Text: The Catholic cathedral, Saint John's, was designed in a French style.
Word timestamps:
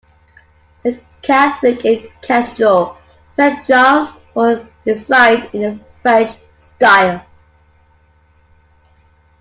The 0.81 0.99
Catholic 1.21 1.81
cathedral, 2.23 2.97
Saint 3.35 3.63
John's, 3.67 4.09
was 4.33 4.65
designed 4.83 5.53
in 5.53 5.63
a 5.63 5.79
French 5.93 6.31
style. 6.55 7.23